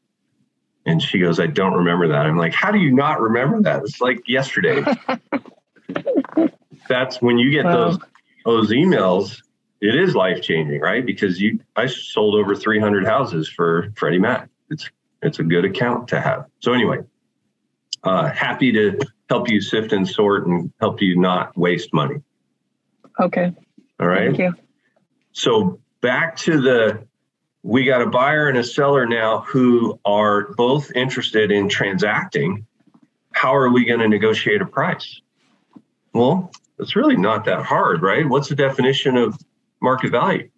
[0.86, 2.26] And she goes, I don't remember that.
[2.26, 3.84] I'm like, how do you not remember that?
[3.84, 4.82] It's like yesterday.
[6.88, 7.76] That's when you get Wow.
[7.76, 8.00] those
[8.46, 9.44] those emails,
[9.82, 11.06] it is life changing, right?
[11.06, 14.50] Because you I sold over 300 houses for Freddie Mac.
[14.72, 14.89] It's
[15.22, 16.46] it's a good account to have.
[16.60, 17.00] So anyway,
[18.04, 18.98] uh, happy to
[19.30, 22.22] help you sift and sort and help you not waste money.
[23.20, 23.54] Okay.
[24.00, 24.36] All right.
[24.36, 24.56] Thank you.
[25.32, 27.08] So back to the
[27.62, 32.65] we got a buyer and a seller now who are both interested in transacting.
[33.34, 35.22] How are we going to negotiate a price?
[36.13, 38.28] Well, it's really not that hard, right?
[38.28, 39.38] What's the definition of
[39.82, 40.50] market value?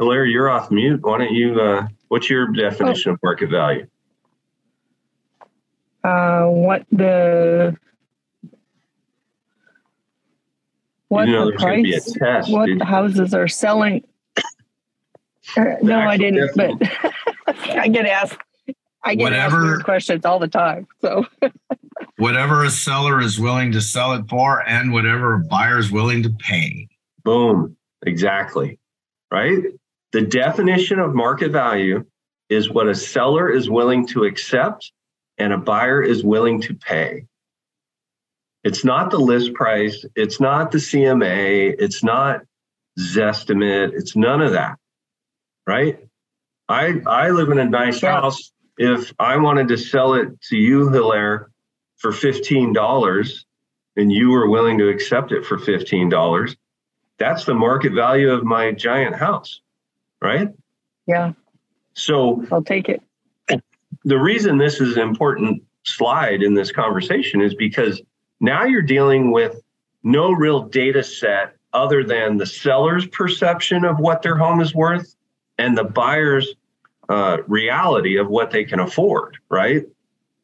[0.00, 1.00] Larry, you're off mute.
[1.02, 1.60] Why don't you?
[1.60, 3.86] Uh, what's your definition of market value?
[6.08, 7.76] Uh, what the
[11.08, 12.12] what you know the there's be a price?
[12.12, 12.50] test.
[12.52, 14.04] What the houses are selling?
[15.56, 16.50] Uh, no, I didn't.
[16.54, 16.72] But
[17.70, 18.38] I get asked.
[19.04, 20.86] I get Whatever- weird questions all the time.
[21.00, 21.26] So
[22.18, 26.22] whatever a seller is willing to sell it for and whatever a buyer is willing
[26.24, 26.88] to pay.
[27.24, 27.76] Boom.
[28.06, 28.78] Exactly.
[29.30, 29.58] Right?
[30.12, 32.04] The definition of market value
[32.48, 34.92] is what a seller is willing to accept
[35.38, 37.26] and a buyer is willing to pay.
[38.64, 42.42] It's not the list price, it's not the CMA, it's not
[42.98, 44.78] Zestimate, it's none of that.
[45.66, 46.00] Right?
[46.68, 48.52] I I live in a nice house.
[48.76, 51.50] If I wanted to sell it to you, Hilaire,
[51.96, 53.44] for $15
[53.96, 56.56] and you were willing to accept it for $15,
[57.18, 59.60] that's the market value of my giant house,
[60.22, 60.50] right?
[61.06, 61.32] yeah,
[61.94, 63.02] So I'll take it.
[64.04, 68.00] The reason this is an important slide in this conversation is because
[68.40, 69.60] now you're dealing with
[70.02, 75.14] no real data set other than the seller's perception of what their home is worth
[75.58, 76.54] and the buyer's
[77.08, 79.84] uh, reality of what they can afford, right?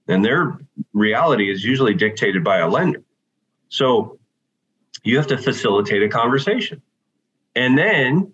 [0.08, 0.58] And their
[0.92, 3.02] reality is usually dictated by a lender.
[3.68, 4.18] So
[5.02, 6.82] you have to facilitate a conversation.
[7.54, 8.32] And then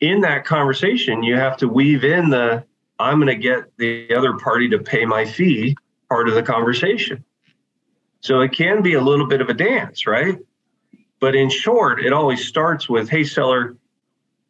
[0.00, 2.64] in that conversation, you have to weave in the
[3.02, 5.76] I'm going to get the other party to pay my fee
[6.08, 7.24] part of the conversation.
[8.20, 10.38] So it can be a little bit of a dance, right?
[11.20, 13.76] But in short, it always starts with, hey, seller,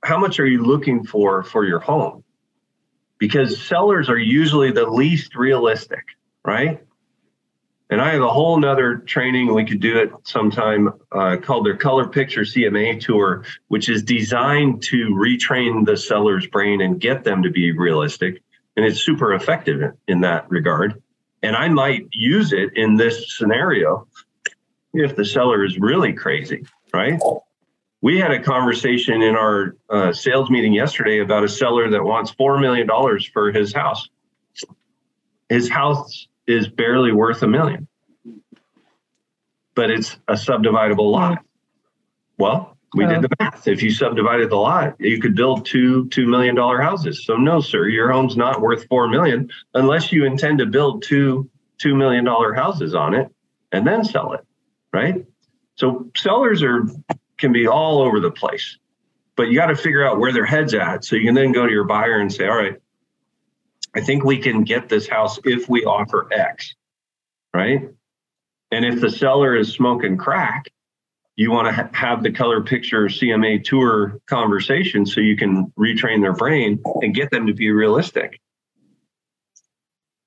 [0.05, 2.25] how much are you looking for for your home?
[3.19, 6.05] Because sellers are usually the least realistic,
[6.45, 6.83] right?
[7.93, 9.53] And I have a whole nother training.
[9.53, 14.83] We could do it sometime uh, called their color picture CMA tour, which is designed
[14.85, 18.43] to retrain the seller's brain and get them to be realistic.
[18.79, 21.03] And it's super effective in, that regard.
[21.43, 24.09] And I might use it in this scenario
[24.95, 27.21] if the seller is really crazy, right?
[28.01, 32.33] We had a conversation in our uh, sales meeting yesterday about a seller that wants
[32.33, 32.89] $4 million
[33.35, 34.09] for his house.
[35.51, 37.89] His house is barely worth a million,
[39.75, 41.45] but it's a subdividable lot.
[42.39, 43.21] Well, we did Oh.
[43.23, 43.67] the math.
[43.69, 47.25] If you subdivided the lot, you could build two $2 million houses.
[47.25, 51.49] So no, sir, your home's not worth 4 million unless you intend to build two
[51.83, 53.29] $2 million houses on it
[53.73, 54.41] and then sell it,
[54.93, 55.25] right?
[55.77, 56.87] So sellers are
[57.39, 58.79] can be all over the place,
[59.37, 61.05] but you got to figure out where their head's at.
[61.05, 62.77] So you can then go to your buyer and say, all right,
[63.95, 66.75] I think we can get this house if we offer X,
[67.55, 67.91] right?
[68.71, 70.71] And if the seller is smoking crack,
[71.37, 76.23] you want to ha- have the color picture CMA tour conversation so you can retrain
[76.23, 78.41] their brain and get them to be realistic.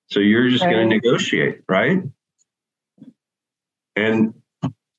[0.08, 2.04] So you're just going to negotiate, right?
[3.96, 4.34] And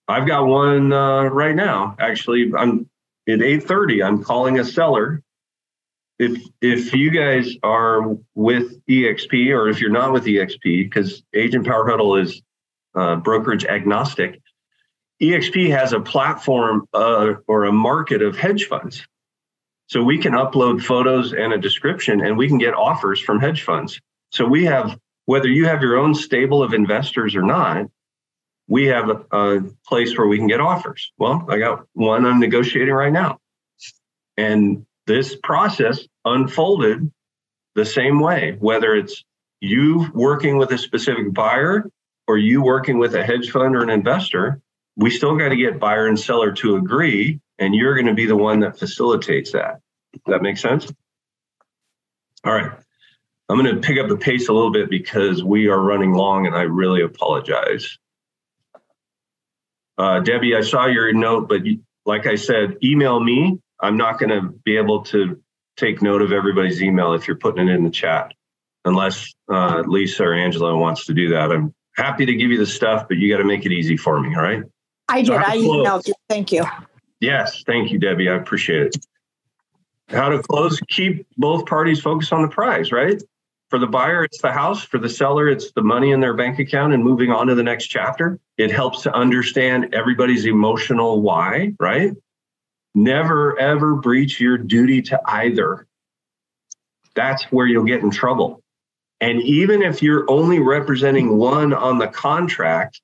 [0.09, 1.97] I've got one uh, right now.
[1.99, 2.89] Actually, I'm
[3.29, 4.05] at 8:30.
[4.05, 5.23] I'm calling a seller.
[6.19, 11.67] If if you guys are with EXP or if you're not with EXP, because Agent
[11.67, 12.41] Power Huddle is
[12.95, 14.41] uh, brokerage agnostic,
[15.21, 19.07] EXP has a platform uh, or a market of hedge funds.
[19.89, 23.63] So we can upload photos and a description, and we can get offers from hedge
[23.63, 24.01] funds.
[24.31, 27.87] So we have whether you have your own stable of investors or not,
[28.69, 31.13] we have a, a place where we can get offers.
[31.19, 33.39] Well, I got one I'm negotiating right now.
[34.37, 37.11] And this process unfolded
[37.75, 39.25] the same way, whether it's
[39.61, 41.89] you working with a specific buyer
[42.27, 44.61] or you working with a hedge fund or an investor,
[44.97, 48.27] we still got to get buyer and seller to agree, and you're going to be
[48.27, 49.81] the one that facilitates that.
[50.13, 50.91] Does that make sense?
[52.45, 52.73] All right.
[53.49, 56.47] I'm going to pick up the pace a little bit because we are running long
[56.47, 57.99] and I really apologize.
[59.99, 63.59] Uh, Debbie, I saw your note, but you, like I said, email me.
[63.81, 65.41] I'm not going to be able to
[65.77, 68.33] take note of everybody's email if you're putting it in the chat,
[68.85, 71.53] unless uh, Lisa or Angela wants to do that.
[71.53, 74.21] I'm happy to give you the stuff, but you got to make it easy for
[74.21, 74.35] me.
[74.35, 74.63] All right.
[75.09, 75.35] I did.
[75.35, 76.15] I emailed you.
[76.29, 76.65] Thank you.
[77.21, 77.63] Yes.
[77.67, 78.29] Thank you, Debbie.
[78.29, 79.07] I appreciate it.
[80.09, 83.21] How to close, keep both parties focused on the prize, right?
[83.71, 84.85] For the buyer, it's the house.
[84.85, 87.63] For the seller, it's the money in their bank account and moving on to the
[87.65, 88.39] next chapter.
[88.57, 92.13] It helps to understand everybody's emotional why, right?
[92.97, 95.87] Never, ever breach your duty to either.
[97.15, 98.63] That's where you'll get in trouble.
[99.21, 103.03] And even if you're only representing one on the contract,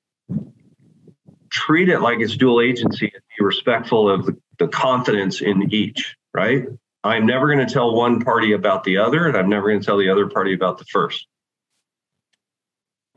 [1.51, 6.15] treat it like it's dual agency and be respectful of the, the confidence in each,
[6.33, 6.65] right?
[7.03, 9.85] I'm never going to tell one party about the other, and I'm never going to
[9.85, 11.27] tell the other party about the first.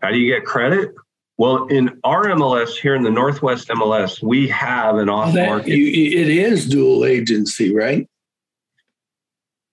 [0.03, 0.95] How do you get credit?
[1.39, 5.73] Well, in our MLS here in the Northwest MLS, we have an off market.
[5.73, 8.09] It is dual agency, right?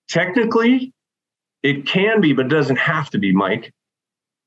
[0.08, 0.92] Technically,
[1.62, 3.72] it can be, but it doesn't have to be, Mike.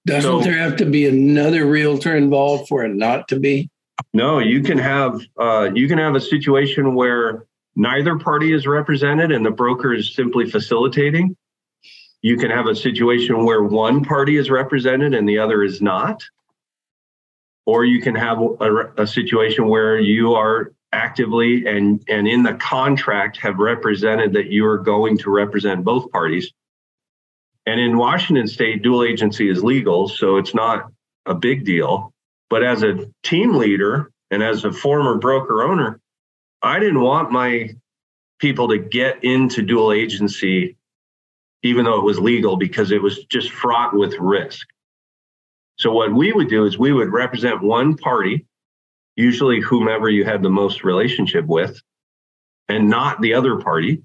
[0.06, 3.70] Doesn't so, there have to be another realtor involved for it not to be?
[4.14, 7.46] No, you can have uh, you can have a situation where
[7.76, 11.36] neither party is represented and the broker is simply facilitating.
[12.22, 16.22] You can have a situation where one party is represented and the other is not.
[17.68, 22.54] Or you can have a, a situation where you are actively and, and in the
[22.54, 26.52] contract have represented that you are going to represent both parties.
[27.66, 30.90] And in Washington state, dual agency is legal, so it's not
[31.26, 32.14] a big deal.
[32.50, 36.00] But as a team leader and as a former broker owner,
[36.62, 37.76] I didn't want my
[38.40, 40.78] people to get into dual agency,
[41.64, 44.66] even though it was legal, because it was just fraught with risk.
[45.78, 48.46] So, what we would do is we would represent one party,
[49.16, 51.80] usually whomever you had the most relationship with,
[52.68, 54.04] and not the other party.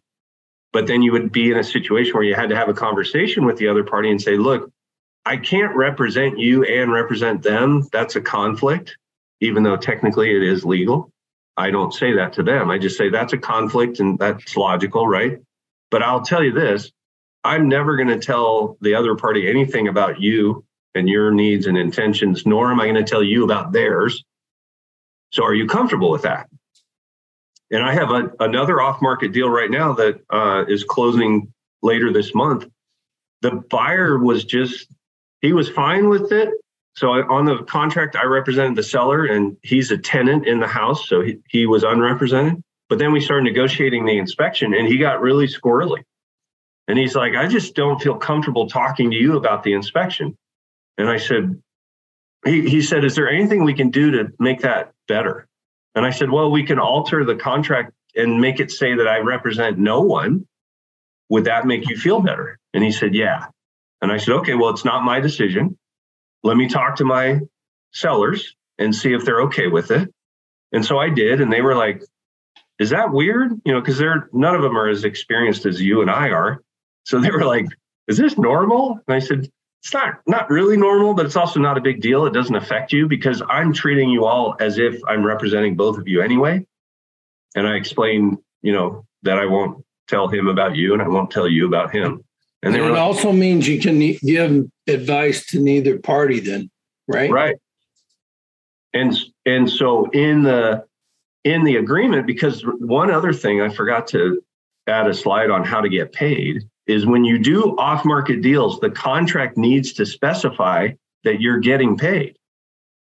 [0.72, 3.44] But then you would be in a situation where you had to have a conversation
[3.44, 4.70] with the other party and say, look,
[5.24, 7.86] I can't represent you and represent them.
[7.92, 8.96] That's a conflict,
[9.40, 11.12] even though technically it is legal.
[11.56, 12.70] I don't say that to them.
[12.70, 15.38] I just say that's a conflict and that's logical, right?
[15.90, 16.90] But I'll tell you this
[17.44, 20.64] I'm never going to tell the other party anything about you
[20.94, 24.24] and your needs and intentions, nor am I going to tell you about theirs.
[25.32, 26.48] So are you comfortable with that?
[27.70, 32.12] And I have a, another off market deal right now that uh, is closing later
[32.12, 32.66] this month.
[33.40, 34.92] The buyer was just,
[35.40, 36.50] he was fine with it.
[36.94, 41.08] So on the contract, I represented the seller, and he's a tenant in the house,
[41.08, 42.62] so he, he was unrepresented.
[42.90, 46.02] But then we started negotiating the inspection, and he got really squirrely.
[46.88, 50.36] And he's like, I just don't feel comfortable talking to you about the inspection.
[50.98, 51.60] And I said,
[52.44, 55.48] he, he said, Is there anything we can do to make that better?
[55.94, 59.18] And I said, Well, we can alter the contract and make it say that I
[59.18, 60.46] represent no one.
[61.28, 62.58] Would that make you feel better?
[62.74, 63.46] And he said, Yeah.
[64.00, 65.78] And I said, Okay, well, it's not my decision
[66.42, 67.40] let me talk to my
[67.92, 70.12] sellers and see if they're okay with it.
[70.72, 72.02] And so I did, and they were like,
[72.78, 76.00] "Is that weird?" You know, because they're none of them are as experienced as you
[76.00, 76.62] and I are.
[77.04, 77.66] So they were like,
[78.08, 79.50] "Is this normal?" And I said,
[79.82, 82.26] "It's not not really normal, but it's also not a big deal.
[82.26, 86.08] It doesn't affect you because I'm treating you all as if I'm representing both of
[86.08, 86.66] you anyway."
[87.54, 91.30] And I explain, you know, that I won't tell him about you and I won't
[91.30, 92.24] tell you about him.
[92.62, 96.70] And, and it like, also means you can give advice to neither party then,
[97.08, 97.30] right?
[97.30, 97.56] Right.
[98.94, 100.84] And and so in the
[101.44, 104.40] in the agreement, because one other thing I forgot to
[104.86, 108.90] add a slide on how to get paid is when you do off-market deals, the
[108.90, 110.88] contract needs to specify
[111.24, 112.36] that you're getting paid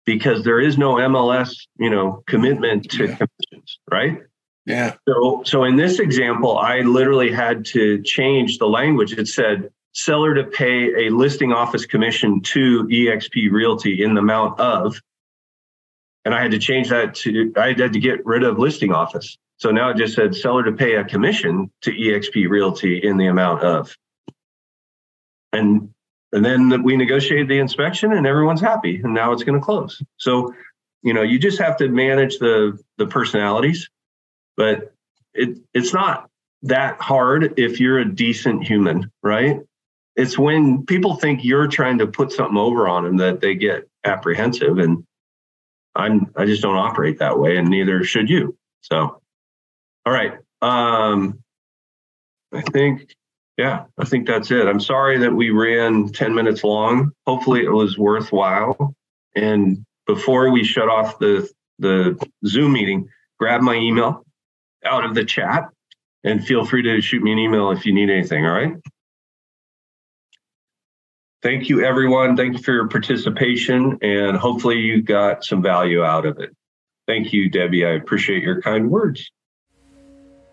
[0.05, 3.17] because there is no MLS, you know, commitment to yeah.
[3.17, 4.23] commissions, right?
[4.67, 4.95] Yeah.
[5.09, 9.13] So, so in this example, I literally had to change the language.
[9.13, 14.59] It said seller to pay a listing office commission to EXP Realty in the amount
[14.59, 15.01] of,
[16.25, 19.37] and I had to change that to, I had to get rid of listing office.
[19.65, 23.29] So now it just said seller to pay a commission to EXP Realty in the
[23.29, 23.97] amount of.
[25.55, 25.89] And
[26.35, 30.03] and then we negotiated the inspection and everyone's happy and now it's going to close.
[30.19, 30.53] So,
[31.03, 33.89] you know, you just have to manage the the personalities
[34.55, 34.93] but
[35.33, 36.29] it it's not
[36.65, 39.61] that hard if you're a decent human, right?
[40.15, 43.89] It's when people think you're trying to put something over on them that they get
[44.05, 44.77] apprehensive.
[44.77, 45.07] And
[45.95, 48.59] I'm I just don't operate that way, and neither should you.
[48.83, 49.23] So,
[50.07, 50.35] all right.
[50.63, 51.41] Um,
[52.53, 53.15] I think,
[53.57, 54.67] yeah, I think that's it.
[54.67, 57.13] I'm sorry that we ran 10 minutes long.
[57.27, 58.95] Hopefully, it was worthwhile.
[59.35, 61.49] And before we shut off the
[61.81, 63.09] the Zoom meeting,
[63.41, 64.25] grab my email
[64.85, 65.69] out of the chat
[66.23, 68.47] and feel free to shoot me an email if you need anything.
[68.47, 68.75] All right.
[71.43, 72.37] Thank you, everyone.
[72.37, 76.57] Thank you for your participation, and hopefully, you got some value out of it.
[77.07, 77.85] Thank you, Debbie.
[77.85, 79.31] I appreciate your kind words.